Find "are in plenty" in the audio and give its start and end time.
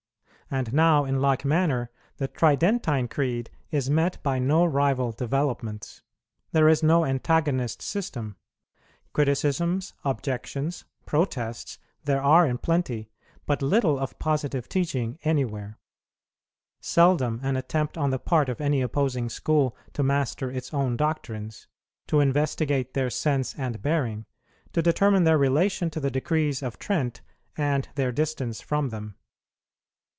12.21-13.09